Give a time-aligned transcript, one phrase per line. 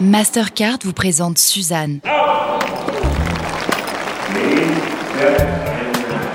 [0.00, 1.98] Mastercard vous présente Suzanne.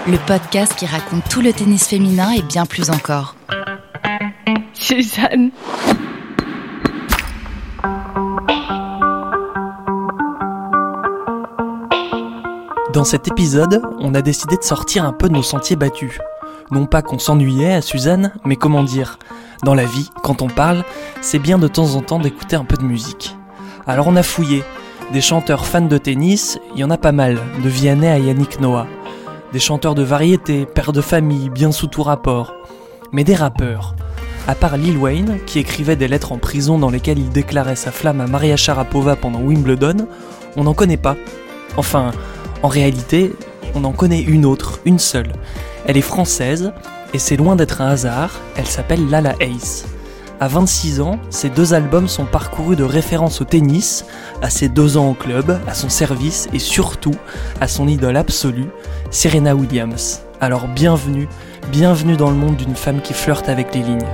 [0.05, 3.37] Le podcast qui raconte tout le tennis féminin et bien plus encore.
[4.73, 5.51] Suzanne.
[12.91, 16.19] Dans cet épisode, on a décidé de sortir un peu de nos sentiers battus.
[16.71, 19.19] Non pas qu'on s'ennuyait à Suzanne, mais comment dire,
[19.63, 20.83] dans la vie, quand on parle,
[21.21, 23.37] c'est bien de temps en temps d'écouter un peu de musique.
[23.85, 24.63] Alors on a fouillé.
[25.11, 28.61] Des chanteurs fans de tennis, il y en a pas mal, de Vianney à Yannick
[28.61, 28.87] Noah.
[29.51, 32.53] Des chanteurs de variété, pères de famille, bien sous tout rapport.
[33.11, 33.95] Mais des rappeurs.
[34.47, 37.91] À part Lil Wayne, qui écrivait des lettres en prison dans lesquelles il déclarait sa
[37.91, 40.07] flamme à Maria Sharapova pendant Wimbledon,
[40.55, 41.17] on n'en connaît pas.
[41.75, 42.11] Enfin,
[42.61, 43.33] en réalité,
[43.75, 45.33] on en connaît une autre, une seule.
[45.85, 46.71] Elle est française,
[47.13, 49.85] et c'est loin d'être un hasard, elle s'appelle Lala Ace.
[50.43, 54.03] À 26 ans, ses deux albums sont parcourus de références au tennis,
[54.41, 57.15] à ses deux ans au club, à son service et surtout
[57.61, 58.67] à son idole absolue,
[59.09, 60.19] Serena Williams.
[60.41, 61.29] Alors bienvenue,
[61.71, 64.05] bienvenue dans le monde d'une femme qui flirte avec les lignes.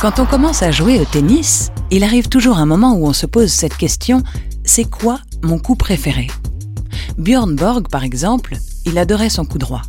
[0.00, 3.26] Quand on commence à jouer au tennis, il arrive toujours un moment où on se
[3.26, 4.22] pose cette question
[4.64, 6.28] c'est quoi mon coup préféré?
[7.16, 9.82] Björn Borg, par exemple, il adorait son coup droit.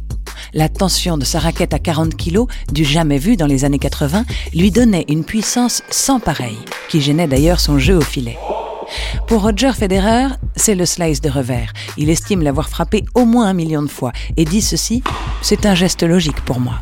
[0.56, 4.26] La tension de sa raquette à 40 kg, du jamais vu dans les années 80,
[4.56, 8.40] lui donnait une puissance sans pareille, qui gênait d'ailleurs son jeu au filet.
[9.28, 11.72] Pour Roger Federer, c'est le slice de revers.
[11.98, 15.04] Il estime l'avoir frappé au moins un million de fois et dit ceci
[15.44, 16.80] c'est un geste logique pour moi.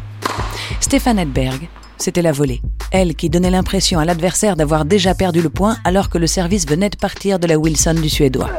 [0.80, 1.68] Stéphane Edberg,
[1.98, 2.62] c'était la volée.
[2.92, 6.68] Elle qui donnait l'impression à l'adversaire d'avoir déjà perdu le point alors que le service
[6.68, 8.50] venait de partir de la Wilson du Suédois.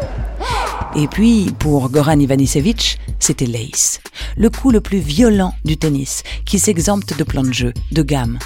[0.96, 4.00] Et puis, pour Goran Ivanisevic, c'était l'ace.
[4.36, 8.38] Le coup le plus violent du tennis, qui s'exempte de plan de jeu, de gamme.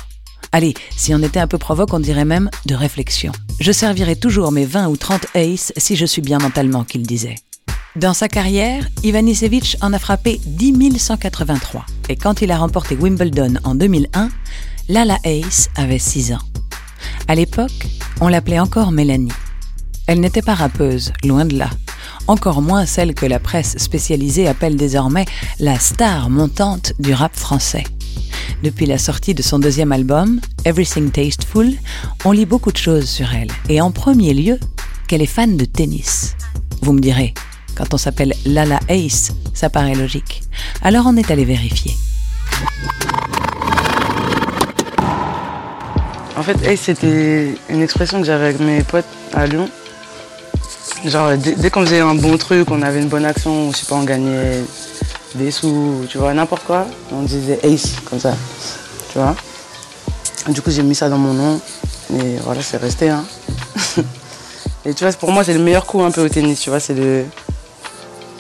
[0.51, 3.33] Allez, si on était un peu provoque, on dirait même de réflexion.
[3.61, 7.37] Je servirai toujours mes 20 ou 30 aces si je suis bien mentalement, qu'il disait.
[7.97, 11.87] Dans sa carrière, Ivanisevic en a frappé 10 183.
[12.09, 14.29] Et quand il a remporté Wimbledon en 2001,
[14.89, 16.43] Lala Ace avait 6 ans.
[17.29, 17.87] À l'époque,
[18.21, 19.33] on l'appelait encore Mélanie.
[20.07, 21.71] Elle n'était pas rappeuse, loin de là.
[22.27, 25.25] Encore moins celle que la presse spécialisée appelle désormais
[25.61, 27.85] la star montante du rap français.
[28.63, 31.75] Depuis la sortie de son deuxième album, Everything Tasteful,
[32.25, 33.51] on lit beaucoup de choses sur elle.
[33.69, 34.59] Et en premier lieu,
[35.07, 36.37] qu'elle est fan de tennis.
[36.81, 37.35] Vous me direz,
[37.77, 40.43] quand on s'appelle Lala Ace, ça paraît logique.
[40.83, 41.95] Alors on est allé vérifier.
[46.43, 49.69] En fait, Ace, c'était une expression que j'avais avec mes potes à Lyon.
[51.05, 53.95] Genre, dès, qu'on faisait un bon truc, on avait une bonne action, je sais pas,
[53.95, 54.65] on gagnait
[55.37, 58.35] des sous, tu vois, n'importe quoi, on disait Ace, comme ça,
[59.13, 59.37] tu vois.
[60.49, 61.61] Du coup, j'ai mis ça dans mon nom,
[62.13, 63.25] et voilà, c'est resté, hein.
[64.85, 66.81] et tu vois, pour moi, c'est le meilleur coup un peu au tennis, tu vois,
[66.81, 67.25] c'est le,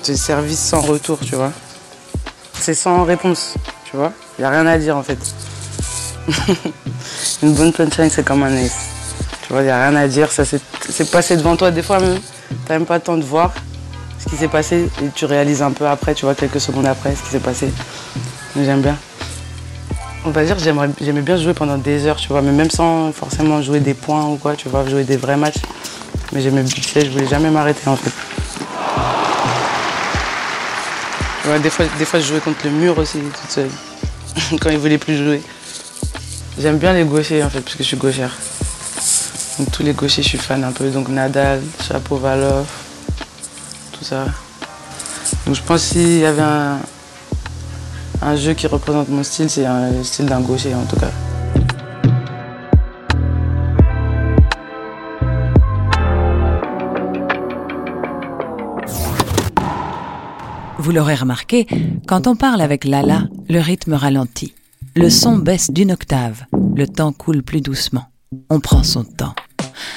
[0.09, 1.53] le service sans retour, tu vois.
[2.55, 4.13] C'est sans réponse, tu vois.
[4.39, 5.19] Il n'y a rien à dire, en fait.
[7.43, 8.89] une bonne punchline, c'est comme un ace.
[9.43, 10.31] Tu vois, il n'y a rien à dire.
[10.31, 10.61] Ça s'est
[11.11, 11.71] passé devant toi.
[11.71, 13.53] Des fois, même, tu n'as même pas le temps de voir
[14.19, 14.89] ce qui s'est passé.
[15.03, 17.69] Et tu réalises un peu après, tu vois, quelques secondes après, ce qui s'est passé.
[18.57, 18.97] J'aime bien.
[20.25, 23.61] On va dire, j'aimais bien jouer pendant des heures, tu vois, mais même sans forcément
[23.61, 25.61] jouer des points ou quoi, tu vois, jouer des vrais matchs.
[26.33, 28.13] Mais j'aimais bien, je voulais jamais m'arrêter en fait.
[31.59, 33.71] des, fois, des fois, je jouais contre le mur aussi, toute seule,
[34.61, 35.43] quand il voulait plus jouer.
[36.59, 38.37] J'aime bien les gauchers en fait, parce que je suis gauchère.
[39.59, 40.89] Donc tous les gauchers, je suis fan un peu.
[40.91, 42.67] Donc Nadal, Chapovalov,
[43.93, 44.27] tout ça.
[45.45, 46.79] Donc je pense s'il y avait un,
[48.23, 51.11] un jeu qui représente mon style, c'est le style d'un gaucher en tout cas.
[60.79, 61.67] Vous l'aurez remarqué,
[62.07, 64.55] quand on parle avec Lala, le rythme ralentit.
[64.95, 66.43] Le son baisse d'une octave.
[66.77, 68.05] Le temps coule plus doucement.
[68.51, 69.35] On prend son temps.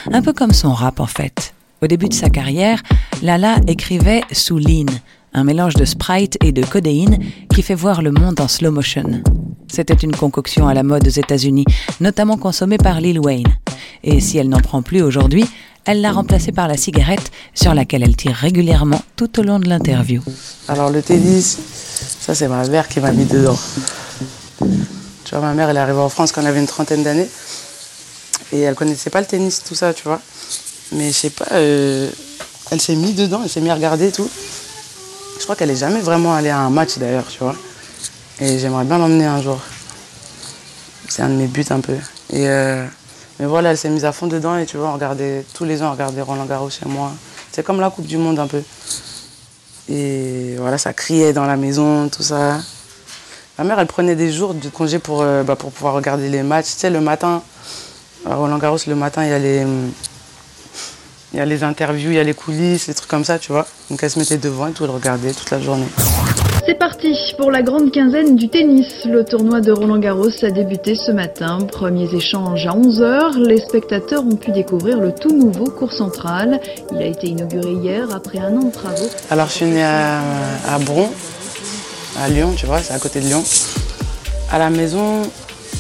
[0.10, 1.54] Un peu comme son rap en fait.
[1.82, 2.82] Au début de sa carrière,
[3.22, 4.86] Lala écrivait sous lean,
[5.34, 7.20] un mélange de sprite et de codéine
[7.54, 9.22] qui fait voir le monde en slow motion.
[9.68, 11.66] C'était une concoction à la mode aux États-Unis,
[12.00, 13.58] notamment consommée par Lil Wayne.
[14.02, 15.44] Et si elle n'en prend plus aujourd'hui,
[15.84, 19.68] elle l'a remplacée par la cigarette, sur laquelle elle tire régulièrement tout au long de
[19.68, 20.22] l'interview.
[20.70, 21.60] Alors le tennis,
[22.22, 23.58] ça c'est ma mère qui m'a mis dedans.
[24.60, 27.30] Tu vois, ma mère, elle est arrivée en France quand elle avait une trentaine d'années.
[28.52, 30.22] Et elle connaissait pas le tennis, tout ça, tu vois.
[30.92, 32.10] Mais je sais pas, euh,
[32.72, 34.30] elle s'est mise dedans, elle s'est mise à regarder tout.
[35.38, 37.56] Je crois qu'elle est jamais vraiment allée à un match d'ailleurs, tu vois.
[38.40, 39.60] Et j'aimerais bien l'emmener un jour.
[41.10, 41.96] C'est un de mes buts un peu.
[42.31, 42.86] Et euh,
[43.40, 45.16] mais voilà, elle s'est mise à fond dedans et tu vois, on
[45.54, 47.12] tous les ans, on regardait Roland Garros chez moi.
[47.51, 48.62] C'est comme la Coupe du Monde un peu.
[49.90, 52.60] Et voilà, ça criait dans la maison, tout ça.
[53.57, 56.44] Ma mère, elle prenait des jours de congé pour, euh, bah, pour pouvoir regarder les
[56.44, 56.74] matchs.
[56.74, 57.42] Tu sais, le matin,
[58.30, 59.66] à Roland Garros, le matin, il y a les,
[61.34, 63.54] il y a les interviews, il y a les coulisses, les trucs comme ça, tu
[63.54, 63.66] vois.
[63.90, 65.88] Donc elle se mettait devant et tout, elle regardait toute la journée.
[66.66, 69.06] C'est parti pour la grande quinzaine du tennis.
[69.06, 71.60] Le tournoi de Roland Garros a débuté ce matin.
[71.72, 73.38] Premiers échanges à 11h.
[73.38, 76.60] Les spectateurs ont pu découvrir le tout nouveau cours central.
[76.92, 79.08] Il a été inauguré hier après un an de travaux.
[79.30, 80.19] Alors je suis née à,
[80.68, 81.12] à Bron,
[82.20, 83.44] à Lyon, tu vois, c'est à côté de Lyon.
[84.52, 85.22] À la maison,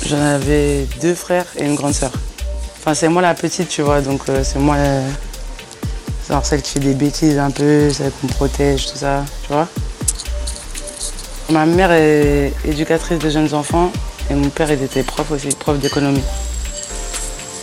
[0.05, 2.11] j'en avais deux frères et une grande sœur.
[2.79, 5.07] Enfin, c'est moi la petite, tu vois, donc euh, c'est moi euh,
[6.29, 9.67] genre celle qui fait des bêtises un peu, celle qu'on protège, tout ça, tu vois.
[11.49, 13.91] Ma mère est éducatrice de jeunes enfants
[14.29, 16.23] et mon père était prof aussi, prof d'économie.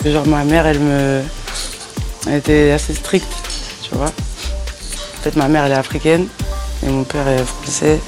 [0.04, 1.22] Genre ma mère elle me
[2.26, 3.32] elle était assez stricte,
[3.82, 4.06] tu vois.
[4.06, 6.26] En fait ma mère elle est africaine
[6.84, 8.00] et mon père est français.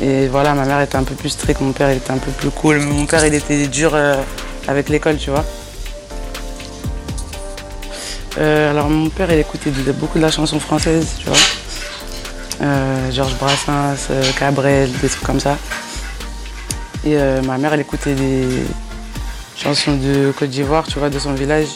[0.00, 2.50] Et voilà, ma mère était un peu plus stricte, mon père était un peu plus
[2.50, 2.80] cool.
[2.80, 4.20] Mon père il était dur euh,
[4.66, 5.44] avec l'école, tu vois.
[8.38, 11.36] Euh, alors mon père il écoutait beaucoup de la chanson française, tu vois.
[12.62, 14.08] Euh, Georges Brassens,
[14.38, 15.56] Cabrel, des trucs comme ça.
[17.04, 18.46] Et ma mère elle écoutait des
[19.56, 21.68] chansons de Côte d'Ivoire, tu vois, de son village.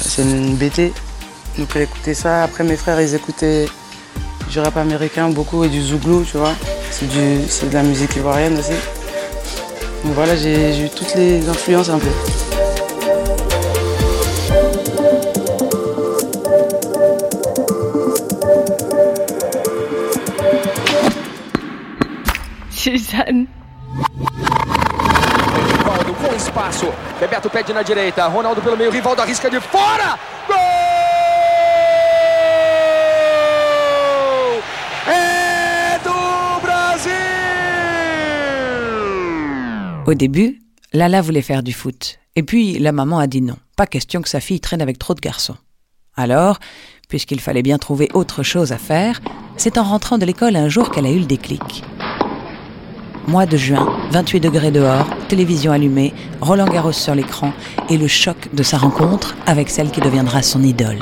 [0.00, 0.92] C'est une BT.
[1.58, 2.44] Donc elle écoutait ça.
[2.44, 3.66] Après mes frères ils écoutaient
[4.48, 6.52] du rap américain beaucoup et du zouglou, tu vois.
[6.90, 8.72] C'est du- c'est de la musique ivoirienne aussi.
[10.04, 12.08] Donc voilà, j'ai j'ai eu toutes les influences un peu.
[22.70, 23.46] Suzanne.
[25.76, 26.92] Rivaldo com espaço.
[27.20, 28.26] Bebeto pede na direita.
[28.28, 28.90] Ronaldo pelo meio.
[28.90, 30.18] Rivaldo arrisca de fora.
[40.08, 40.62] Au début,
[40.94, 42.18] Lala voulait faire du foot.
[42.34, 43.58] Et puis, la maman a dit non.
[43.76, 45.58] Pas question que sa fille traîne avec trop de garçons.
[46.16, 46.60] Alors,
[47.10, 49.20] puisqu'il fallait bien trouver autre chose à faire,
[49.58, 51.84] c'est en rentrant de l'école un jour qu'elle a eu le déclic.
[53.26, 57.52] Mois de juin, 28 degrés dehors, télévision allumée, Roland Garros sur l'écran
[57.90, 61.00] et le choc de sa rencontre avec celle qui deviendra son idole.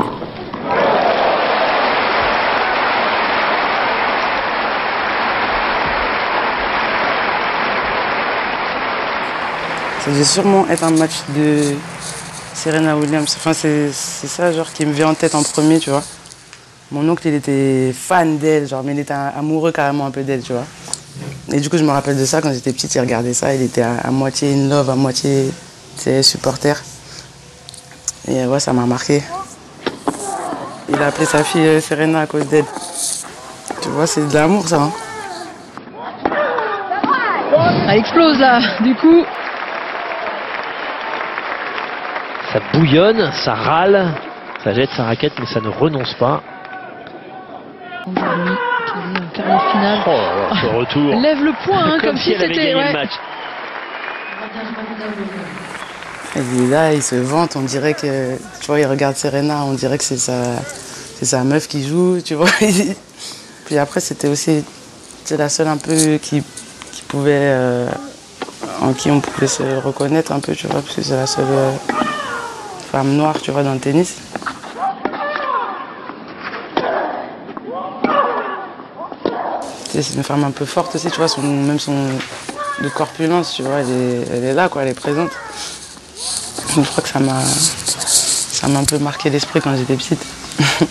[10.07, 11.75] Ça devait sûrement être un match de
[12.55, 13.35] Serena Williams.
[13.37, 16.05] Enfin, c'est ça, genre, qui me vient en tête en premier, tu vois.
[16.93, 20.43] Mon oncle, il était fan d'elle, genre, mais il était amoureux carrément un peu d'elle,
[20.43, 20.65] tu vois.
[21.53, 23.63] Et du coup, je me rappelle de ça quand j'étais petite, il regardait ça, il
[23.63, 25.51] était à, moitié in love, à moitié,
[26.23, 26.81] supporter.
[28.29, 29.25] Et ouais, ça m'a marqué.
[30.89, 32.65] Il a appelé sa fille euh, Serena à cause d'elle.
[33.83, 34.83] Tu vois, c'est de l'amour, ça.
[34.83, 34.93] hein.
[37.89, 39.25] Elle explose là, du coup.
[42.53, 44.15] Ça bouillonne, ça râle,
[44.63, 46.43] ça jette sa raquette, mais ça ne renonce pas.
[48.07, 48.55] Aujourd'hui,
[49.21, 49.99] en quart de finale.
[50.07, 51.21] Oh là là, ce retour.
[51.21, 52.75] Lève le point, hein, Comme, comme, si c'était.
[52.75, 52.87] ouais.
[52.87, 53.11] le match.
[56.37, 59.97] Et là, il se vante, on dirait que, tu vois, il regarde Serena, on dirait
[59.99, 60.43] que c'est sa,
[61.19, 62.49] c'est sa meuf qui joue, tu vois.
[63.67, 64.63] Puis après, c'était aussi,
[65.25, 66.43] c'est la seule un peu qui,
[66.93, 67.89] qui pouvait, euh,
[68.83, 71.45] en qui on pouvait se reconnaître un peu, tu vois, parce que c'est la seule
[71.49, 71.73] euh,
[72.97, 74.17] femme noire, tu vois, dans le tennis.
[79.91, 81.93] C'est une femme un peu forte aussi, tu vois, son, même son
[82.81, 85.31] de corpulence, tu vois, elle est, elle est là, quoi, elle est présente.
[86.75, 90.25] Je crois que ça m'a ça m'a un peu marqué l'esprit quand j'étais petite.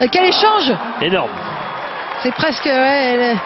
[0.00, 1.30] Euh, quel échange Énorme.
[2.24, 2.64] C'est presque.
[2.64, 3.38] ouais, elle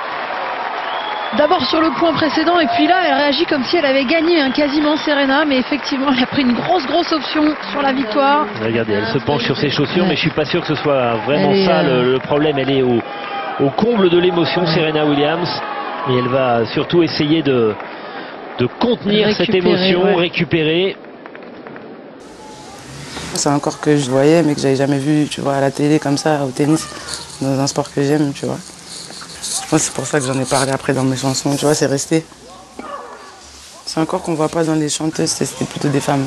[1.36, 4.40] D'abord sur le point précédent et puis là elle réagit comme si elle avait gagné
[4.40, 7.42] hein, quasiment Serena mais effectivement elle a pris une grosse grosse option
[7.72, 8.46] sur la victoire.
[8.62, 11.14] Regardez, elle se penche sur ses chaussures, mais je suis pas sûr que ce soit
[11.26, 12.58] vraiment Elle ça euh, le, le problème.
[12.58, 13.00] Elle est au,
[13.60, 15.48] au comble de l'émotion, Serena Williams.
[16.08, 17.74] Et elle va surtout essayer de,
[18.60, 20.96] de contenir cette émotion, récupérer.
[23.34, 25.98] C'est encore que je voyais, mais que j'avais jamais vu, tu vois, à la télé
[25.98, 26.86] comme ça, au tennis,
[27.42, 28.58] dans un sport que j'aime, tu vois.
[29.78, 32.24] C'est pour ça que j'en ai parlé après dans mes chansons, tu vois, c'est resté.
[33.84, 36.26] C'est encore qu'on voit pas dans les chanteuses, c'était plutôt des femmes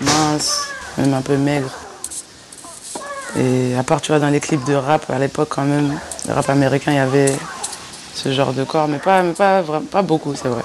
[0.00, 0.68] minces,
[0.98, 1.72] même un peu maigres.
[3.36, 6.34] Et à part, tu vois, dans les clips de rap, à l'époque quand même, le
[6.34, 7.34] rap américain, il y avait
[8.14, 10.62] ce genre de corps, mais pas, mais pas, pas beaucoup, c'est vrai.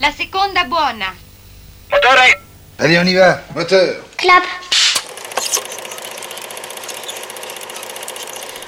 [0.00, 1.06] La seconda buona.
[1.90, 2.24] Motore
[2.78, 3.40] Allez, on y va.
[3.54, 3.96] Moteur.
[4.16, 4.42] Clap.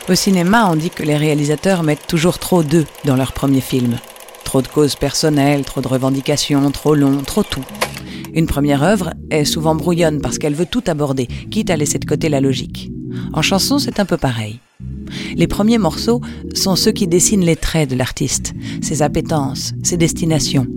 [0.09, 3.99] Au cinéma, on dit que les réalisateurs mettent toujours trop d'eux dans leur premier film.
[4.45, 7.65] Trop de causes personnelles, trop de revendications, trop long, trop tout.
[8.33, 12.05] Une première œuvre est souvent brouillonne parce qu'elle veut tout aborder, quitte à laisser de
[12.05, 12.93] côté la logique.
[13.33, 14.61] En chanson, c'est un peu pareil.
[15.35, 16.21] Les premiers morceaux
[16.55, 20.69] sont ceux qui dessinent les traits de l'artiste, ses appétences, ses destinations.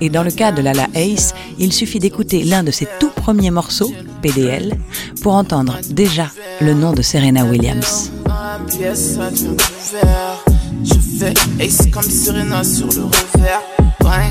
[0.00, 3.50] Et dans le cas de Lala Ace, il suffit d'écouter l'un de ses tout premiers
[3.50, 4.76] morceaux, PDL,
[5.22, 8.10] pour entendre déjà le nom de Serena Williams.
[10.84, 13.62] Je fais Ace comme Serena sur le revers.
[14.02, 14.30] Ouais,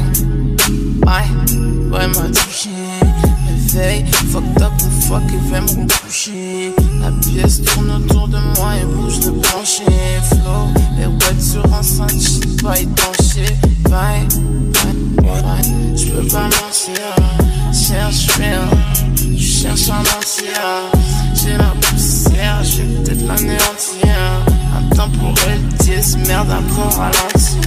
[1.06, 1.28] ouais,
[1.92, 2.70] ouais, m'a touché.
[3.74, 6.74] Réveil, fucked up ou fuck et vais me recoucher.
[7.00, 9.84] La pièce tourne autour de moi et bouge le plancher.
[10.30, 13.46] Flow, et wet sur enceinte, j'suis pas étanché.
[13.86, 14.26] Ouais,
[15.22, 17.16] ouais, ouais, j'peux pas mentir.
[17.72, 18.68] Cherche rien,
[19.58, 20.62] j'cherche un mentir.
[21.34, 24.16] J'ai la poussière, j'vais peut-être l'anéantir.
[24.76, 27.58] Un temps pour elle, 10 merde, après ralenti.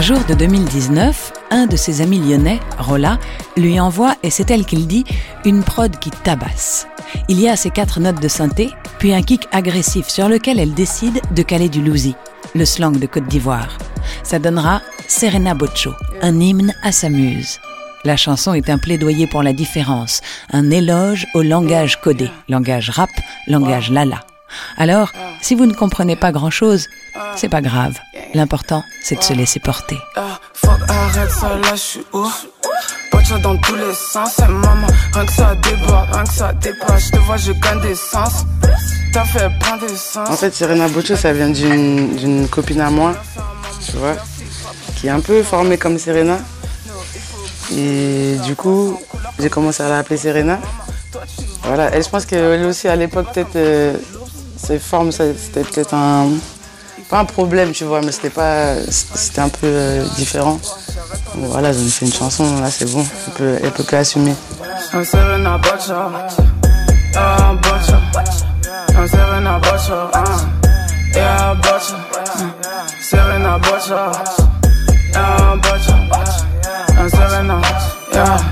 [0.00, 3.18] Un jour de 2019, un de ses amis lyonnais, Rolla,
[3.58, 5.04] lui envoie, et c'est elle qui le dit,
[5.44, 6.86] une prod qui tabasse.
[7.28, 10.72] Il y a ces quatre notes de synthé, puis un kick agressif sur lequel elle
[10.72, 12.14] décide de caler du lousi,
[12.54, 13.76] le slang de Côte d'Ivoire.
[14.22, 15.90] Ça donnera Serena Bocho,
[16.22, 17.58] un hymne à sa muse.
[18.06, 23.10] La chanson est un plaidoyer pour la différence, un éloge au langage codé, langage rap,
[23.46, 24.20] langage lala.
[24.78, 26.86] Alors, si vous ne comprenez pas grand-chose,
[27.36, 27.98] c'est pas grave.
[28.34, 29.98] L'important, c'est de se laisser porter.
[30.54, 32.26] Fuck, arrête ça, là, je suis où?
[33.10, 37.06] Pocha dans tous les sens, et maman, rien que ça débat, rien que ça dépasse,
[37.06, 38.44] je te vois, je gagne des sens.
[39.12, 40.28] T'as fait prendre des sens.
[40.30, 43.14] En fait, Serena Bocho, ça vient d'une d'une copine à moi,
[43.84, 44.14] tu vois,
[44.96, 46.38] qui est un peu formée comme Serena.
[47.72, 49.00] Et du coup,
[49.40, 50.60] j'ai commencé à l'appeler Serena.
[51.64, 53.94] Voilà, elle, je pense qu'elle aussi, à l'époque, peut-être, euh,
[54.56, 56.28] ses formes, c'était peut-être un.
[57.10, 58.76] Pas un problème, tu vois, mais c'était pas.
[58.88, 60.60] C'était un peu euh, différent.
[61.34, 63.04] Voilà, j'en ai fait une chanson, là, c'est bon.
[63.26, 64.34] Elle peut, elle assumer.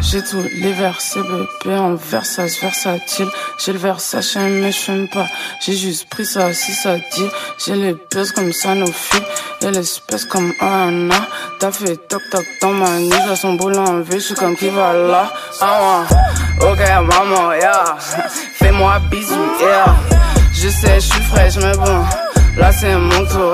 [0.00, 5.26] J'ai tous les versets bébé en Versace, versatile, j'ai le Versace mais je fume pas,
[5.60, 7.28] j'ai juste pris ça si ça dit,
[7.64, 9.18] j'ai les pièces comme Sanofi,
[9.60, 11.16] et l'espèce comme Anna,
[11.60, 14.56] t'as fait toc toc dans ma nuit, à son boulot en vie, je suis comme
[14.56, 16.04] qui va là, ah
[16.60, 16.70] ouais.
[16.70, 17.96] Ok maman, yeah,
[18.54, 19.94] fais-moi bisou, yeah,
[20.54, 22.04] je sais je suis fraîche mais bon,
[22.58, 23.10] là c'est mon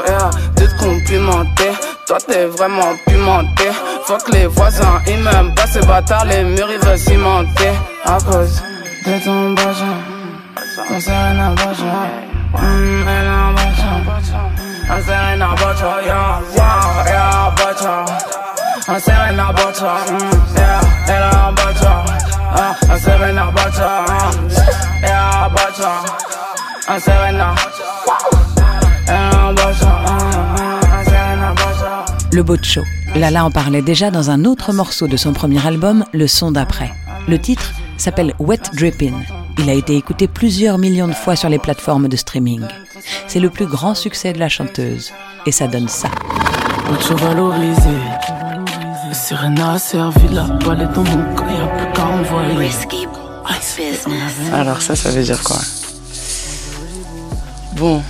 [0.07, 1.71] yeah, de te complimenter,
[2.07, 3.71] toi t'es vraiment pimenté,
[4.07, 7.73] fuck les voisins, ils m'aiment pas ces bâtards, les murs ils veulent cimenter,
[8.05, 8.63] à cause
[9.07, 9.99] de ton bagin,
[10.89, 11.85] ton Serena Baja,
[12.55, 13.93] hum, elle a un baja,
[14.91, 18.05] un Serena Baja, yeah, wow, yeah, Baja,
[18.89, 20.19] un Serena Baja, hum,
[20.57, 22.05] yeah, elle a un baja,
[22.57, 24.49] ah, un Serena Baja, hum,
[25.03, 25.93] yeah, Baja,
[26.89, 27.55] un Serena,
[32.35, 32.83] Le Bocho.
[33.15, 36.91] Lala en parlait déjà dans un autre morceau de son premier album, Le son d'après.
[37.29, 39.23] Le titre s'appelle Wet Drippin'.
[39.59, 42.63] Il a été écouté plusieurs millions de fois sur les plateformes de streaming.
[43.29, 45.13] C'est le plus grand succès de la chanteuse.
[45.47, 46.09] Et ça donne ça.
[46.91, 47.99] Autre valorisé.
[49.13, 52.69] Serena a servi la balle est dans mon corps, y'a plus qu'à envoyer.
[54.53, 55.61] Alors ça, ça veut dire quoi?
[57.77, 58.03] Bon,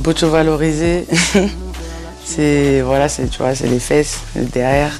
[0.00, 1.06] Bocho valorisé,
[2.28, 4.92] c'est voilà, c'est tu vois, c'est les fesses, le derrière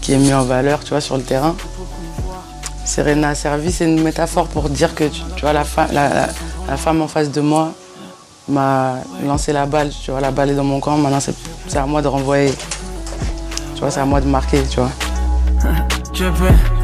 [0.00, 1.56] qui est mis en valeur, tu vois, sur le terrain.
[2.84, 7.32] Serena servi, c'est une métaphore pour dire que tu, vois la, la, femme en face
[7.32, 7.72] de moi
[8.48, 11.84] m'a lancé la balle, tu vois, la balle est dans mon camp, maintenant c'est à
[11.84, 12.54] moi de renvoyer.
[13.74, 14.92] Tu vois, c'est à moi de marquer, tu vois.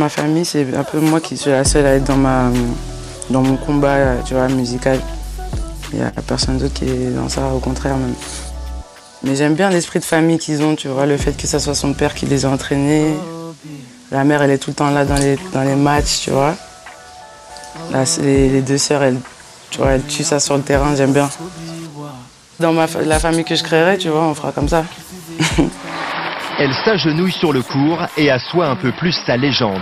[0.00, 2.50] ma famille, c'est un peu moi qui suis la seule à être dans, ma,
[3.28, 4.98] dans mon combat tu vois, musical.
[5.92, 8.14] Il n'y a personne d'autre qui est dans ça, au contraire même.
[9.22, 11.74] Mais j'aime bien l'esprit de famille qu'ils ont, tu vois, le fait que ce soit
[11.74, 13.14] son père qui les a entraînés.
[14.10, 16.54] La mère, elle est tout le temps là dans les, dans les matchs, tu vois.
[18.22, 19.20] les, deux sœurs, elles,
[19.70, 21.28] tu vois, elles tuent ça sur le terrain, j'aime bien.
[22.58, 24.84] Dans ma, la famille que je créerai, tu vois, on fera comme ça.
[26.62, 29.80] Elle s'agenouille sur le cours et assoit un peu plus sa légende.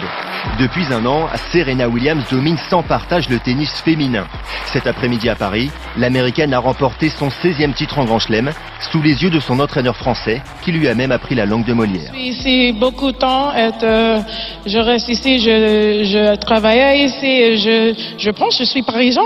[0.61, 4.29] Depuis un an, Serena Williams domine sans partage le tennis féminin.
[4.67, 8.53] Cet après-midi à Paris, l'américaine a remporté son 16e titre en Grand Chelem
[8.93, 11.73] sous les yeux de son entraîneur français qui lui a même appris la langue de
[11.73, 12.13] Molière.
[12.15, 14.21] Ici beaucoup de temps, euh,
[14.65, 19.25] je reste ici, je, je travaille ici, je, je pense que je suis parisien.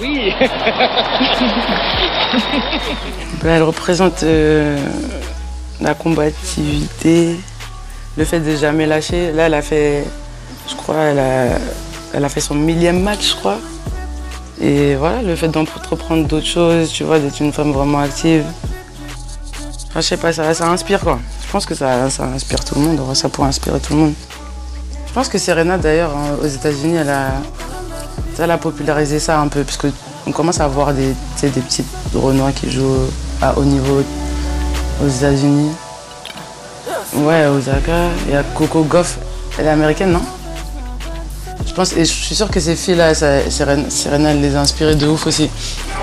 [0.00, 0.32] Oui.
[3.44, 4.76] Elle représente euh,
[5.80, 7.38] la combativité,
[8.16, 9.32] le fait de jamais lâcher.
[9.32, 10.04] Là, elle a fait,
[10.68, 11.58] je crois, elle a,
[12.12, 13.58] elle a fait son millième match, je crois.
[14.60, 18.44] Et voilà, le fait d'entreprendre d'autres choses, tu vois, d'être une femme vraiment active.
[19.94, 21.18] Je sais pas, ça, inspire quoi.
[21.46, 24.14] Je pense que ça, ça inspire tout le monde, ça pourrait inspirer tout le monde.
[25.06, 29.76] Je pense que Serena d'ailleurs hein, aux États-Unis, elle a, popularisé ça un peu, parce
[29.76, 33.08] qu'on commence à voir des, des petites Renois qui jouent
[33.40, 34.02] à haut niveau
[35.02, 35.70] aux États-Unis.
[37.14, 38.08] Ouais, Osaka.
[38.26, 39.18] Il y a Coco Goff.
[39.58, 40.22] Elle est américaine, non?
[41.66, 45.26] Je pense, et je suis sûr que ces filles-là, Serena, les a inspirées de ouf
[45.26, 45.50] aussi.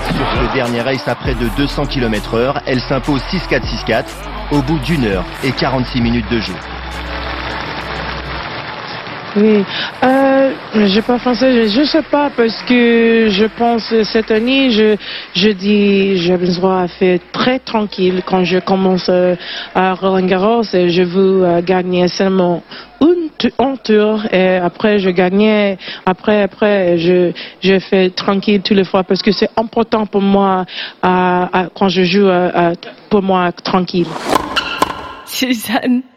[0.06, 4.04] Sur ce dernier race à près de 200 km/h, elle s'impose 6-4-6-4
[4.52, 6.54] au bout d'une heure et 46 minutes de jeu.
[9.38, 9.62] Oui,
[10.02, 14.96] euh, je pas français, je, ne sais pas parce que je pense cette année, je,
[15.34, 19.36] je dis, j'ai besoin de faire très tranquille quand je commence euh,
[19.74, 22.62] à Roland Garros et je veux euh, gagner seulement
[23.02, 23.28] une
[23.84, 29.20] tour et après je gagnais, après, après je, je fais tranquille tous les fois parce
[29.20, 30.64] que c'est important pour moi
[31.02, 32.30] quand je joue
[33.10, 34.06] pour moi tranquille.
[35.26, 36.15] Suzanne.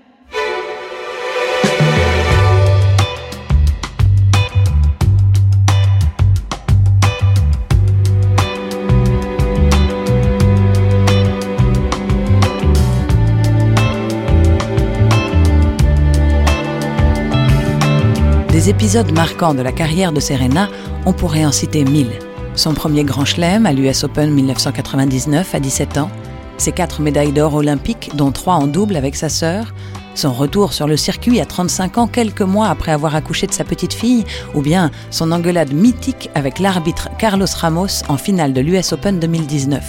[18.60, 20.68] Des épisodes marquants de la carrière de Serena,
[21.06, 22.12] on pourrait en citer mille.
[22.56, 26.12] Son premier grand chelem à l'US Open 1999 à 17 ans,
[26.58, 29.74] ses quatre médailles d'or olympiques, dont trois en double avec sa sœur,
[30.14, 33.64] son retour sur le circuit à 35 ans quelques mois après avoir accouché de sa
[33.64, 38.92] petite fille, ou bien son engueulade mythique avec l'arbitre Carlos Ramos en finale de l'US
[38.92, 39.82] Open 2019.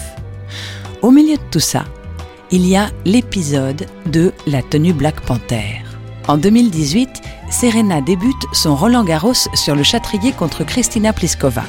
[1.03, 1.87] Au milieu de tout ça,
[2.53, 5.90] il y a l'épisode de la tenue Black Panther.
[6.31, 11.65] En 2018, Serena débute son Roland Garros sur le Châtrier contre Kristina Pliskova.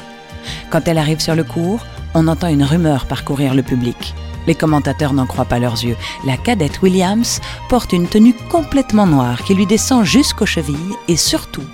[0.70, 4.14] Quand elle arrive sur le cours, on entend une rumeur parcourir le public.
[4.46, 5.96] Les commentateurs n'en croient pas leurs yeux.
[6.24, 11.64] La cadette Williams porte une tenue complètement noire qui lui descend jusqu'aux chevilles et surtout,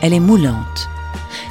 [0.00, 0.88] elle est moulante.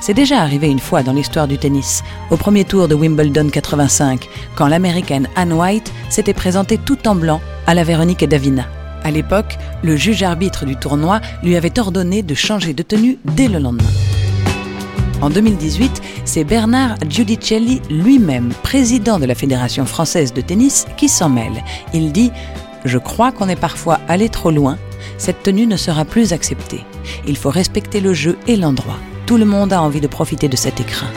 [0.02, 4.28] C'est déjà arrivé une fois dans l'histoire du tennis, au premier tour de Wimbledon 85,
[4.56, 8.66] quand l'américaine Anne White s'était présentée tout en blanc à la Véronique et Davina.
[9.04, 13.48] À l'époque, le juge arbitre du tournoi lui avait ordonné de changer de tenue dès
[13.48, 13.90] le lendemain.
[15.22, 21.30] En 2018, c'est Bernard Giudicelli lui-même, président de la Fédération française de tennis, qui s'en
[21.30, 21.64] mêle.
[21.94, 22.32] Il dit
[22.86, 24.78] Je crois qu'on est parfois allé trop loin.
[25.18, 26.84] Cette tenue ne sera plus acceptée.
[27.28, 28.98] Il faut respecter le jeu et l'endroit.
[29.28, 31.08] Tout le monde a envie de profiter de cet écrin.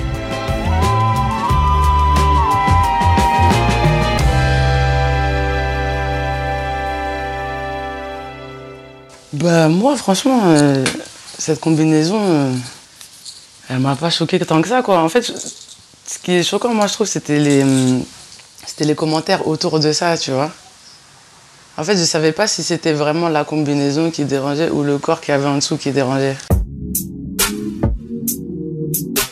[9.34, 10.84] Bah moi franchement, euh,
[11.38, 12.52] cette combinaison, euh,
[13.68, 15.00] elle m'a pas choqué tant que ça quoi.
[15.00, 18.04] En fait, ce qui est choquant moi je trouve c'était les, hum,
[18.64, 20.52] c'était les commentaires autour de ça, tu vois.
[21.76, 25.20] En fait, je savais pas si c'était vraiment la combinaison qui dérangeait ou le corps
[25.20, 26.36] qui avait en dessous qui dérangeait.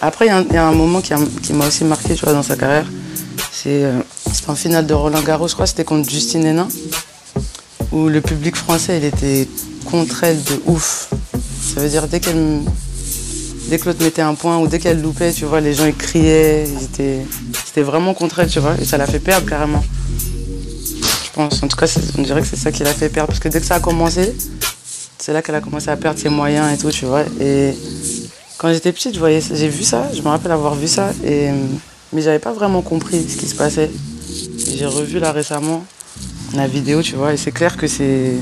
[0.01, 1.13] Après, il y, a un moment qui,
[1.53, 2.87] m'a aussi marqué tu vois, dans sa carrière.
[3.53, 4.01] C'est euh,
[4.49, 6.67] en finale de Roland Garros, je crois, c'était contre Justine Hénin,
[7.93, 9.47] où le public français, il était
[9.85, 11.11] contre elle de ouf.
[11.75, 12.61] Ça veut dire dès qu'elle
[13.69, 15.95] dès que l'autre mettait un point ou dès qu'elle loupait, tu vois, les gens ils
[15.95, 19.83] criaient, c'était vraiment contre elle, tu vois, et ça l'a fait perdre carrément.
[21.25, 21.87] Je pense, en tout cas,
[22.19, 23.81] on dirait que c'est ça qui l'a fait perdre, parce que dès que ça a
[23.81, 24.35] commencé,
[25.19, 27.25] c'est là qu'elle a commencé à perdre ses moyens et tout, tu vois.
[27.41, 27.75] Et
[28.59, 31.49] quand j'étais petite, j'ai vu ça, je me rappelle avoir vu ça, et,
[32.13, 33.91] mais j'avais pas vraiment compris ce qui se passait.
[34.77, 35.83] J'ai revu là récemment
[36.55, 38.35] la vidéo, tu vois, et c'est clair que c'est.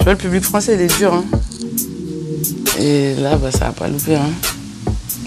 [0.00, 1.24] Tu vois, le public français, il est dur, hein.
[2.78, 4.16] Et là, bah, ça n'a pas loupé.
[4.16, 4.30] Hein.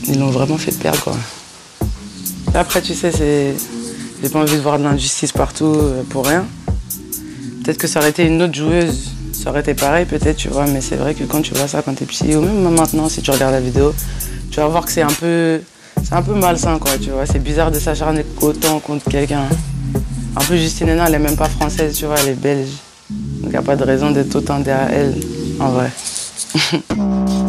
[0.08, 1.00] Ils l'ont vraiment fait perdre.
[1.04, 1.16] Quoi.
[2.56, 3.54] Après, tu sais, c'est...
[4.22, 6.48] j'ai pas envie de voir de l'injustice partout euh, pour rien.
[7.64, 10.66] Peut-être que ça aurait été une autre joueuse, ça aurait été pareil peut-être, tu vois.
[10.66, 13.22] Mais c'est vrai que quand tu vois ça quand t'es petit, ou même maintenant, si
[13.22, 13.94] tu regardes la vidéo,
[14.50, 15.62] tu vas voir que c'est un peu,
[16.04, 16.98] c'est un peu malsain, quoi.
[17.00, 19.44] Tu vois, c'est bizarre de s'acharner autant contre quelqu'un.
[20.36, 22.70] Un peu Justine Hénin, elle est même pas française, tu vois, elle est belge.
[23.44, 25.16] Il n'y a pas de raison d'être autant derrière elle,
[25.60, 25.92] en vrai.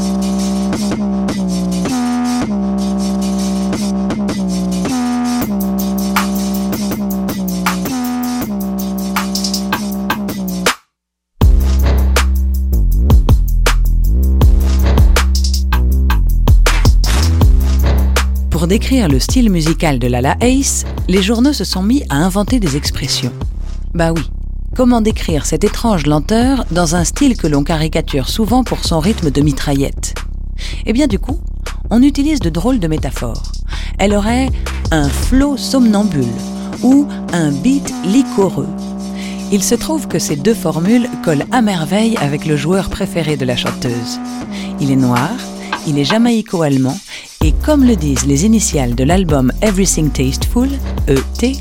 [18.64, 22.60] Pour décrire le style musical de Lala Ace, les journaux se sont mis à inventer
[22.60, 23.32] des expressions.
[23.92, 24.22] Bah oui,
[24.74, 29.30] comment décrire cette étrange lenteur dans un style que l'on caricature souvent pour son rythme
[29.30, 30.14] de mitraillette?
[30.86, 31.38] Eh bien du coup,
[31.90, 33.52] on utilise de drôles de métaphores.
[33.98, 34.50] Elle aurait
[34.90, 36.26] un flot somnambule
[36.82, 38.68] ou un beat liquoreux.
[39.52, 43.44] Il se trouve que ces deux formules collent à merveille avec le joueur préféré de
[43.44, 44.18] la chanteuse.
[44.80, 45.30] Il est noir,
[45.86, 46.98] il est jamaïco-allemand
[47.44, 50.70] et comme le disent les initiales de l'album Everything Tasteful,
[51.06, 51.52] ET,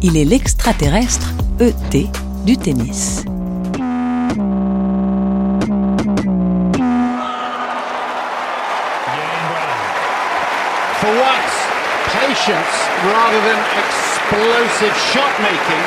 [0.00, 2.06] il est l'extraterrestre ET
[2.44, 3.24] du tennis.
[11.00, 11.54] For once,
[12.06, 12.74] patience
[13.06, 15.84] rather than explosive shot making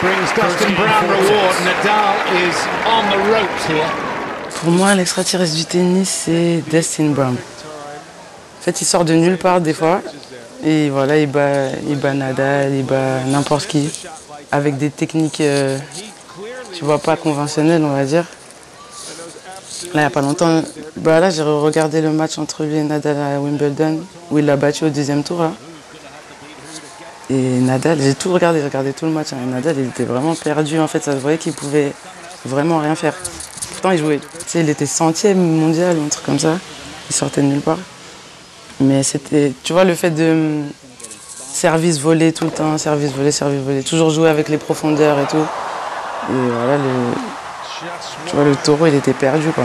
[0.00, 1.54] brings Dustin Brown reward.
[1.62, 3.90] Nadal is on the ropes here.
[4.60, 7.34] Pour moi, l'extraterrestre du tennis, c'est Dustin Brown.
[7.34, 10.00] En fait, il sort de nulle part des fois.
[10.64, 13.90] Et voilà, il bat, il bat Nadal, il bat n'importe qui.
[14.54, 15.76] Avec des techniques, euh,
[16.74, 18.24] tu vois, pas conventionnelles, on va dire.
[19.86, 20.62] Là, il n'y a pas longtemps,
[20.96, 23.98] bah là, j'ai regardé le match entre lui et Nadal à Wimbledon,
[24.30, 25.44] où il l'a battu au deuxième tour.
[27.30, 29.32] Et Nadal, j'ai tout regardé, j'ai regardé tout le match.
[29.32, 29.44] Hein.
[29.50, 31.92] Nadal, il était vraiment perdu, en fait, ça se voyait qu'il pouvait
[32.44, 33.14] vraiment rien faire.
[33.72, 36.60] Pourtant, il jouait, tu sais, il était centième mondial, un truc comme ça.
[37.10, 37.80] Il sortait de nulle part.
[38.78, 40.62] Mais c'était, tu vois, le fait de
[41.54, 45.26] service volé tout le temps, service volé, service volé, toujours jouer avec les profondeurs et
[45.26, 45.46] tout.
[46.30, 47.14] Et voilà, le,
[48.26, 49.64] tu vois, le taureau, il était perdu, quoi.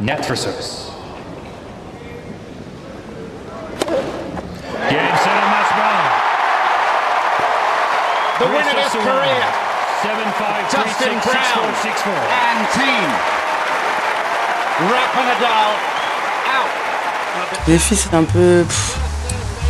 [0.00, 0.84] Net for service.
[8.38, 9.66] The winner of his career.
[10.70, 11.72] Justin Brown
[12.28, 13.45] and team.
[17.68, 18.64] Les filles, c'est un peu.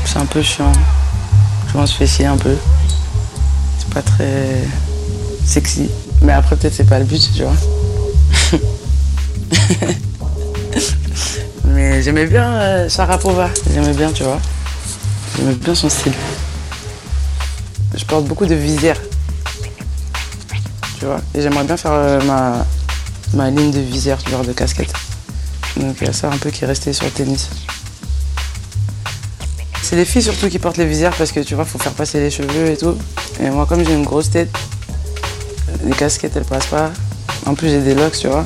[0.05, 0.73] C'est un peu chiant.
[1.69, 2.57] Je m'en fait un peu.
[3.79, 4.63] C'est pas très
[5.45, 5.91] sexy.
[6.23, 7.53] Mais après, peut-être c'est pas le but, tu vois.
[11.67, 13.51] Mais j'aimais bien euh, Sharapova.
[13.73, 14.41] J'aimais bien, tu vois.
[15.37, 16.15] J'aimais bien son style.
[17.95, 19.01] Je porte beaucoup de visières
[20.99, 21.21] tu vois.
[21.35, 22.65] Et j'aimerais bien faire euh, ma,
[23.35, 24.93] ma ligne de visière, genre de casquette.
[25.77, 27.49] Donc il y a ça un peu qui est resté sur le tennis.
[29.83, 32.19] C'est les filles surtout qui portent les visières parce que tu vois, faut faire passer
[32.19, 32.97] les cheveux et tout.
[33.41, 34.51] Et moi, comme j'ai une grosse tête,
[35.85, 36.91] les casquettes elles passent pas.
[37.47, 38.45] En plus, j'ai des locks, tu vois.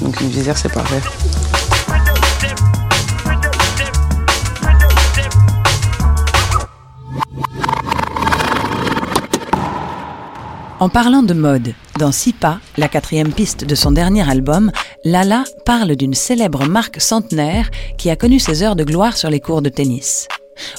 [0.00, 1.00] Donc une visière, c'est parfait.
[10.80, 14.72] En parlant de mode, dans Sipa, la quatrième piste de son dernier album,
[15.04, 19.40] Lala parle d'une célèbre marque centenaire qui a connu ses heures de gloire sur les
[19.40, 20.26] cours de tennis.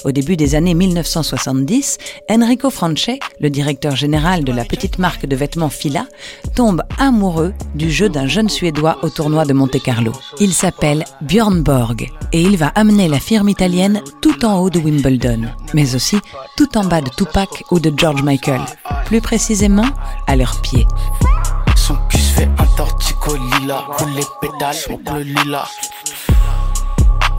[0.04, 1.98] Au début des années 1970,
[2.30, 6.06] Enrico Franche, le directeur général de la petite marque de vêtements Fila,
[6.54, 10.12] tombe amoureux du jeu d'un jeune Suédois au tournoi de Monte-Carlo.
[10.40, 14.78] Il s'appelle Björn Borg et il va amener la firme italienne tout en haut de
[14.78, 15.42] Wimbledon,
[15.74, 16.18] mais aussi
[16.56, 18.62] tout en bas de Tupac ou de George Michael,
[19.06, 19.88] plus précisément
[20.26, 20.86] à leurs pieds.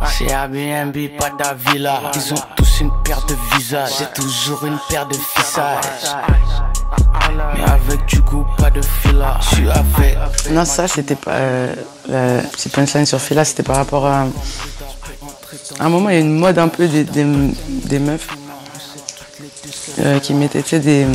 [0.07, 2.01] C'est Airbnb, pas d'Avila.
[2.15, 3.91] Ils ont tous une paire de visages.
[3.99, 5.83] J'ai toujours une paire de fissages.
[7.55, 9.39] Mais avec du goût, pas de fila.
[9.41, 10.17] Je suis avec.
[10.51, 11.31] Non, ça, c'était pas.
[11.31, 11.75] Euh,
[12.07, 14.27] la petite punchline sur fila, c'était par rapport à.
[15.79, 17.25] À un moment, il y a une mode un peu des, des,
[17.85, 18.27] des meufs
[19.99, 21.05] euh, qui mettaient des,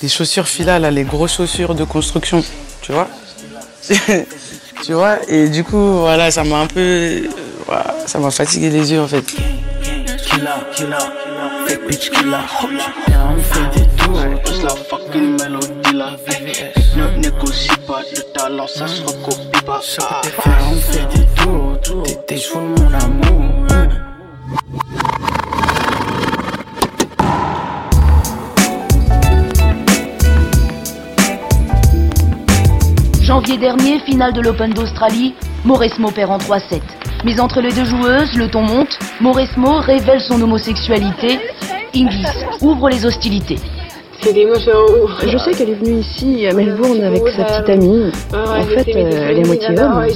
[0.00, 2.42] des chaussures fila, là, les grosses chaussures de construction,
[2.80, 3.08] tu vois
[4.82, 7.22] Tu vois Et du coup, voilà, ça m'a un peu.
[7.66, 9.24] Voilà, ça m'a fatigué les yeux en fait.
[13.30, 15.36] On fait des tours, tous la fucking
[33.56, 35.34] Dernier, finale de l'Open d'Australie,
[35.64, 36.80] Mauresmo perd en 3-7.
[37.24, 41.40] Mais entre les deux joueuses, le ton monte, Mauresmo révèle son homosexualité,
[41.94, 42.26] Ingis
[42.60, 43.58] ouvre les hostilités.
[44.22, 48.12] Je sais qu'elle est venue ici à Melbourne avec sa petite amie.
[48.32, 50.06] En fait, euh, elle est moitié homme.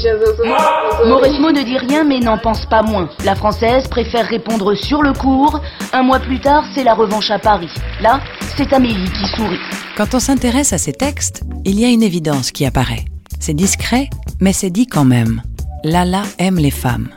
[1.07, 3.09] Mauresmo ne dit rien mais n'en pense pas moins.
[3.25, 5.61] La Française préfère répondre sur le cours.
[5.92, 7.71] Un mois plus tard, c'est la revanche à Paris.
[8.01, 8.21] Là,
[8.57, 9.61] c'est Amélie qui sourit.
[9.97, 13.05] Quand on s'intéresse à ces textes, il y a une évidence qui apparaît.
[13.40, 14.09] C'est discret,
[14.40, 15.42] mais c'est dit quand même.
[15.85, 17.09] Lala aime les femmes.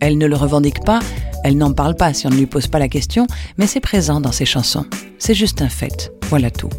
[0.00, 1.00] Elle ne le revendique pas,
[1.44, 4.20] elle n'en parle pas si on ne lui pose pas la question, mais c'est présent
[4.20, 4.86] dans ses chansons.
[5.18, 6.12] C'est juste un fait.
[6.30, 6.70] Voilà tout.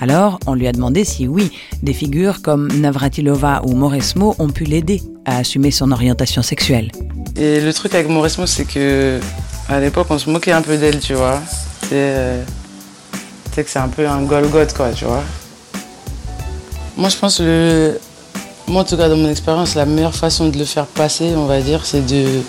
[0.00, 1.50] Alors, on lui a demandé si oui,
[1.82, 6.90] des figures comme Navratilova ou Mauresmo ont pu l'aider à assumer son orientation sexuelle.
[7.36, 9.20] Et le truc avec Mauresmo, c'est que
[9.80, 11.40] l'époque, on se moquait un peu d'elle, tu vois.
[11.82, 12.44] C'est euh,
[13.56, 15.22] que c'est un peu un Golgoth, quoi, tu vois.
[16.96, 17.98] Moi, je pense que,
[18.68, 21.46] moi, en tout cas, dans mon expérience, la meilleure façon de le faire passer, on
[21.46, 22.40] va dire, c'est de,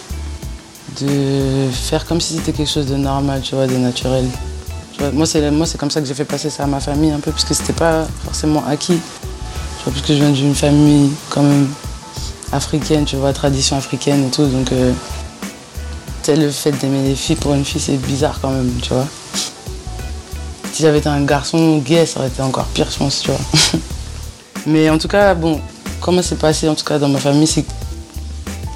[1.02, 4.26] de faire comme si c'était quelque chose de normal, tu vois, de naturel.
[5.14, 7.44] moi, c'est comme ça que j'ai fait passer ça à ma famille un peu, parce
[7.44, 9.00] que c'était pas forcément acquis.
[9.80, 11.68] Tu vois, parce je viens d'une famille quand même
[12.52, 14.94] africaine, tu vois, tradition africaine et tout, donc euh,
[16.28, 19.08] le fait d'aimer les filles pour une fille, c'est bizarre quand même, tu vois.
[20.72, 23.80] Si j'avais été un garçon gay, ça aurait été encore pire, je pense, tu vois.
[24.68, 25.62] Mais en tout cas, bon,
[26.02, 27.66] comment c'est passé, en tout cas dans ma famille, c'est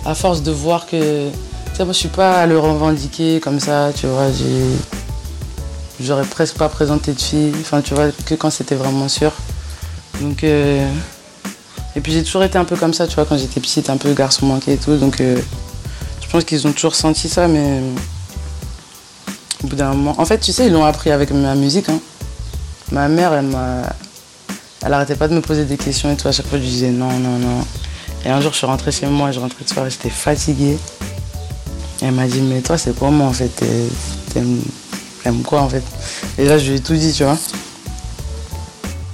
[0.05, 1.29] à force de voir que.
[1.29, 4.27] Tu sais, moi, je suis pas à le revendiquer comme ça, tu vois.
[6.01, 9.31] J'aurais presque pas présenté de fille, enfin, tu vois, que quand c'était vraiment sûr.
[10.21, 10.43] Donc.
[10.43, 10.87] Euh,
[11.95, 13.97] et puis j'ai toujours été un peu comme ça, tu vois, quand j'étais petite, un
[13.97, 14.95] peu garçon manqué et tout.
[14.97, 15.39] Donc euh,
[16.21, 17.81] je pense qu'ils ont toujours senti ça, mais
[19.63, 20.15] au bout d'un moment.
[20.17, 21.89] En fait, tu sais, ils l'ont appris avec ma musique.
[21.89, 21.99] Hein.
[22.91, 23.81] Ma mère, elle m'a.
[24.85, 26.27] Elle arrêtait pas de me poser des questions et tout.
[26.27, 27.65] À chaque fois, je disais non, non, non.
[28.25, 30.77] Et un jour, je suis rentrée chez moi, je rentrais de soirée, j'étais fatiguée.
[32.01, 33.63] elle m'a dit, mais toi, c'est comment en fait?
[34.33, 35.83] T'aimes quoi en fait?
[36.37, 37.37] Et là, je lui ai tout dit, tu vois.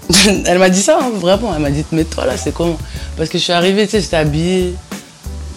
[0.45, 1.53] elle m'a dit ça, hein, vraiment.
[1.55, 2.77] Elle m'a dit, mais toi là, c'est comment?
[3.17, 4.75] Parce que je suis arrivée, tu sais, j'étais habillée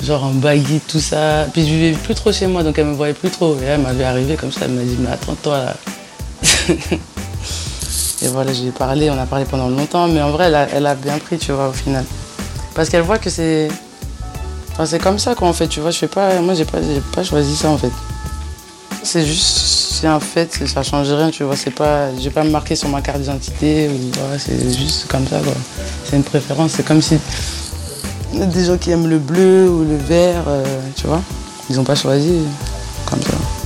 [0.05, 1.47] genre en baggy, tout ça.
[1.53, 3.57] Puis je vivais plus trop chez moi, donc elle me voyait plus trop.
[3.61, 5.77] Et elle m'avait arrivé comme ça, elle m'a dit, mais attends-toi là.
[8.23, 10.87] et voilà, je lui ai parlé, on a parlé pendant longtemps, mais en vrai, elle
[10.87, 12.05] a, bien pris, tu vois, au final.
[12.75, 13.69] Parce qu'elle voit que c'est.
[14.73, 16.41] Enfin, c'est comme ça quoi, en fait, tu vois, je fais pas.
[16.41, 16.79] Moi, j'ai pas,
[17.15, 17.93] pas choisi ça, en fait.
[19.03, 19.77] C'est juste.
[19.99, 21.57] C'est un fait, ça change rien, tu vois.
[21.57, 22.09] C'est pas.
[22.19, 23.91] J'ai pas marqué sur ma carte d'identité,
[24.39, 25.55] c'est juste comme ça, quoi.
[26.05, 27.19] C'est une préférence, c'est comme si
[28.33, 30.65] des gens qui aiment le bleu ou le vert, euh,
[30.97, 31.23] tu vois.
[31.71, 32.41] Ils n'ont pas choisi
[33.07, 33.58] comme ça.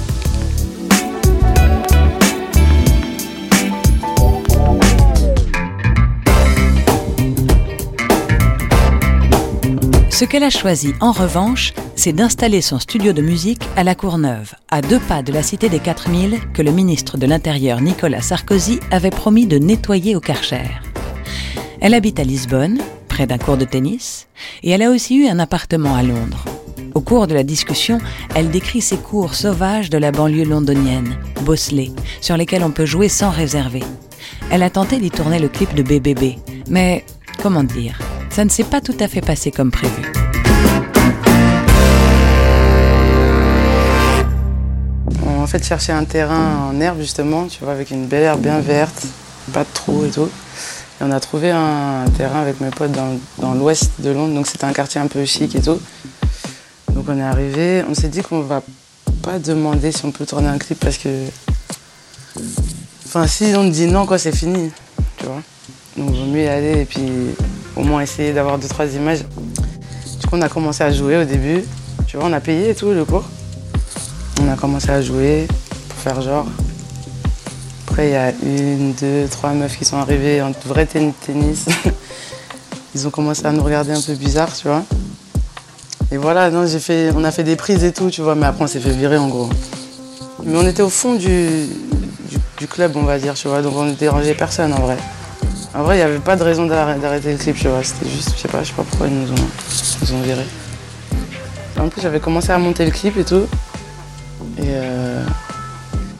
[10.22, 14.54] Ce qu'elle a choisi, en revanche, c'est d'installer son studio de musique à La Courneuve,
[14.70, 18.78] à deux pas de la cité des 4000 que le ministre de l'Intérieur Nicolas Sarkozy
[18.92, 20.70] avait promis de nettoyer au Karcher.
[21.80, 24.28] Elle habite à Lisbonne près d'un cours de tennis,
[24.62, 26.44] et elle a aussi eu un appartement à Londres.
[26.94, 27.98] Au cours de la discussion,
[28.36, 33.08] elle décrit ces cours sauvages de la banlieue londonienne, Bosseley, sur lesquels on peut jouer
[33.08, 33.82] sans réserver.
[34.52, 37.04] Elle a tenté d'y tourner le clip de BBB, mais
[37.42, 37.98] comment dire,
[38.32, 40.02] ça ne s'est pas tout à fait passé comme prévu.
[45.52, 49.04] fait chercher un terrain en herbe justement, tu vois, avec une belle herbe bien verte,
[49.52, 50.30] pas de trous et tout.
[50.98, 54.46] Et on a trouvé un terrain avec mes potes dans, dans l'ouest de Londres, donc
[54.46, 55.78] c'était un quartier un peu chic et tout.
[56.94, 58.62] Donc on est arrivé, on s'est dit qu'on va
[59.20, 61.26] pas demander si on peut tourner un clip parce que.
[63.04, 64.70] Enfin, si on dit non, quoi, c'est fini,
[65.18, 65.42] tu vois.
[65.98, 67.02] Donc vaut mieux y aller et puis
[67.76, 69.20] au moins essayer d'avoir deux, trois images.
[70.20, 71.64] Du coup, on a commencé à jouer au début,
[72.06, 73.24] tu vois, on a payé et tout le cours.
[74.42, 75.46] On a commencé à jouer
[75.88, 76.46] pour faire genre.
[77.86, 81.66] Après, il y a une, deux, trois meufs qui sont arrivées en vrai tennis.
[82.94, 84.82] Ils ont commencé à nous regarder un peu bizarre, tu vois.
[86.10, 88.64] Et voilà, non, fait, on a fait des prises et tout, tu vois, mais après
[88.64, 89.48] on s'est fait virer en gros.
[90.44, 91.66] Mais on était au fond du,
[92.58, 94.98] du, club, on va dire, tu vois, donc on ne dérangeait personne en vrai.
[95.74, 98.34] En vrai, il n'y avait pas de raison d'arrêter le clip, tu vois, c'était juste,
[98.36, 99.46] je sais pas, je sais pas pourquoi ils nous ont,
[100.02, 100.46] nous ont virés.
[101.80, 103.46] En plus, j'avais commencé à monter le clip et tout.
[104.60, 105.24] Euh...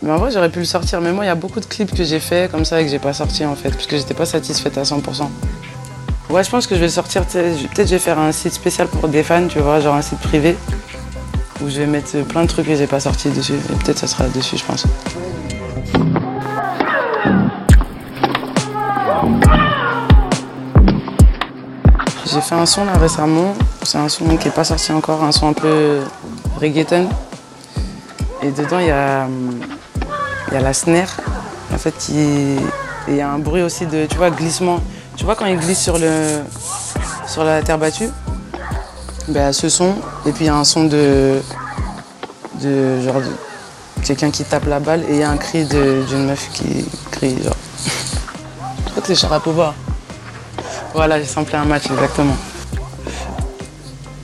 [0.02, 1.00] Mais en vrai, j'aurais pu le sortir.
[1.00, 2.90] Mais moi, il y a beaucoup de clips que j'ai fait comme ça et que
[2.90, 5.28] j'ai pas sorti en fait, parce que j'étais pas satisfaite à 100%.
[6.30, 7.24] Ouais, je pense que je vais sortir.
[7.26, 10.18] Peut-être je vais faire un site spécial pour des fans, tu vois, genre un site
[10.18, 10.56] privé.
[11.62, 13.52] Où je vais mettre plein de trucs que j'ai pas sortis dessus.
[13.52, 14.86] Et peut-être ça sera dessus, je pense.
[22.33, 23.53] J'ai fait un son là récemment.
[23.83, 26.01] C'est un son qui est pas sorti encore, un son un peu
[26.59, 27.07] reggaeton.
[28.42, 29.27] Et dedans, il y a,
[30.49, 31.14] il y a la snare.
[31.75, 34.81] En fait, il y a un bruit aussi de, tu vois, glissement.
[35.16, 36.40] Tu vois quand il glisse sur, le,
[37.27, 38.09] sur la terre battue?
[39.29, 41.40] Ben, Ce son, et puis il y a un son de,
[42.62, 46.27] de genre de quelqu'un qui tape la balle et il y a un cri d'une
[46.27, 47.55] meuf qui crie genre.
[48.87, 49.91] Je crois que c'est.
[50.94, 52.37] Voilà, j'ai samplé un match exactement.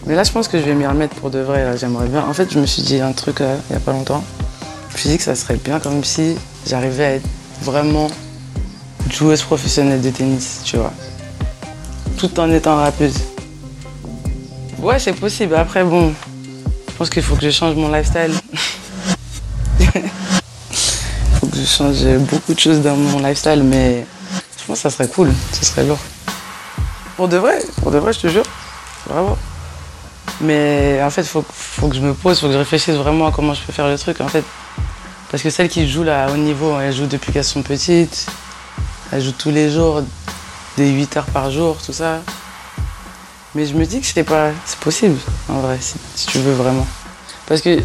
[0.06, 1.76] Mais là, je pense que je vais m'y remettre pour de vrai.
[1.78, 2.24] J'aimerais bien.
[2.26, 4.22] En fait, je me suis dit un truc il n'y a pas longtemps.
[4.88, 7.28] Je me suis dit que ça serait bien comme si j'arrivais à être
[7.62, 8.08] vraiment
[9.10, 10.92] joueuse professionnelle de tennis, tu vois.
[12.18, 13.16] Tout en étant rappeuse.
[14.78, 15.54] Ouais, c'est possible.
[15.54, 16.12] Après, bon,
[16.88, 18.32] je pense qu'il faut que je change mon lifestyle.
[19.80, 19.86] Il
[21.40, 24.04] faut que je change beaucoup de choses dans mon lifestyle, mais
[24.58, 25.98] je pense que ça serait cool, ça serait lourd.
[27.18, 28.44] Pour de vrai, pour de vrai, je te jure.
[29.08, 29.36] Vraiment.
[30.40, 33.32] Mais en fait, faut, faut, que je me pose, faut que je réfléchisse vraiment à
[33.32, 34.44] comment je peux faire le truc, en fait.
[35.28, 38.26] Parce que celles qui jouent là, à haut niveau, elles jouent depuis qu'elles sont petites.
[39.10, 40.04] Elle joue tous les jours,
[40.76, 42.20] des 8 heures par jour, tout ça.
[43.56, 44.52] Mais je me dis que c'est pas.
[44.64, 46.86] C'est possible, en vrai, si, tu veux vraiment.
[47.46, 47.82] Parce que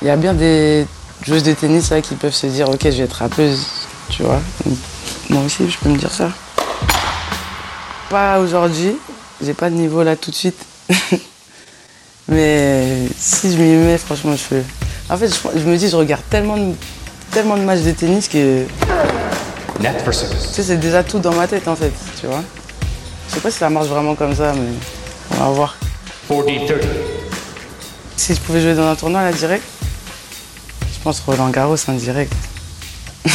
[0.00, 0.86] il y a bien des
[1.26, 3.66] joueuses de tennis là qui peuvent se dire ok je vais être rappeuse,
[4.10, 4.40] tu vois.
[5.28, 6.30] Moi aussi je peux me dire ça.
[8.12, 8.98] Pas aujourd'hui,
[9.42, 10.62] j'ai pas de niveau là tout de suite.
[12.28, 14.62] Mais si je m'y mets, franchement je peux.
[15.08, 16.74] En fait, je, je, me dis je regarde tellement de,
[17.30, 18.66] tellement de matchs de tennis que
[19.80, 22.42] Net Tu sais, c'est déjà tout dans ma tête en fait, tu vois.
[23.30, 24.68] Je sais pas si ça marche vraiment comme ça, mais
[25.30, 25.76] on va voir.
[26.28, 26.80] 40, 30.
[28.18, 29.64] Si je pouvais jouer dans un tournoi là direct,
[30.82, 32.34] je pense Roland Garros en direct.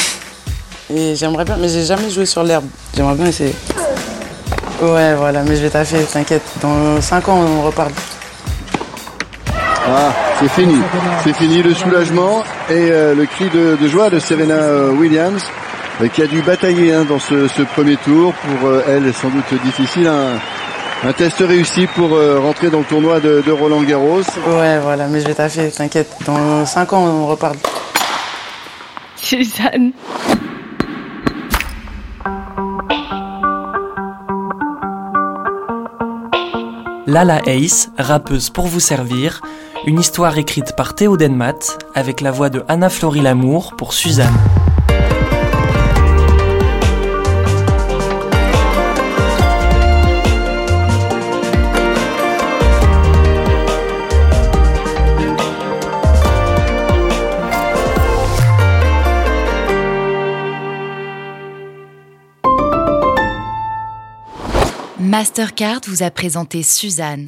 [0.94, 2.68] Et j'aimerais bien, mais j'ai jamais joué sur l'herbe.
[2.96, 3.56] J'aimerais bien essayer.
[4.82, 6.44] Ouais, voilà, mais je vais taffer, t'inquiète.
[6.62, 7.92] Dans 5 ans, on reparle.
[9.90, 10.76] Ah, c'est fini.
[11.24, 15.44] C'est fini le soulagement et euh, le cri de, de, joie de Serena euh, Williams
[16.14, 18.34] qui a dû batailler hein, dans ce, ce, premier tour.
[18.34, 20.08] Pour euh, elle, sans doute difficile.
[20.08, 20.40] Un,
[21.08, 24.22] un test réussi pour euh, rentrer dans le tournoi de, de, Roland Garros.
[24.48, 26.10] Ouais, voilà, mais je vais taffer, t'inquiète.
[26.26, 27.58] Dans 5 ans, on reparle.
[29.16, 29.92] Suzanne.
[37.08, 39.40] Lala Ace, rappeuse pour vous servir,
[39.86, 41.54] une histoire écrite par Théo Denmat
[41.96, 44.36] avec la voix de Anna Florie Lamour pour Suzanne.
[65.18, 67.28] Mastercard vous a présenté Suzanne.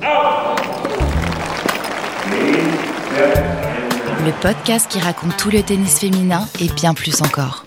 [4.23, 7.65] Le podcast qui raconte tout le tennis féminin et bien plus encore.